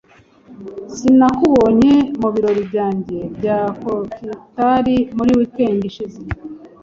Sinakubonye 0.95 1.93
mubirori 2.21 2.61
byanjye 2.69 3.17
bya 3.37 3.57
cocktail 3.81 4.95
muri 5.17 5.31
weekend 5.37 5.79
ishize. 5.89 6.19